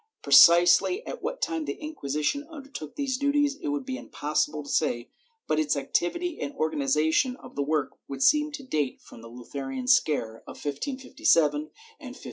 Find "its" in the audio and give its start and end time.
5.59-5.77